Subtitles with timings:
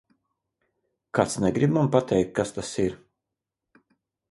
[1.17, 2.99] Kāds negrib man pateikt, kas tas ir?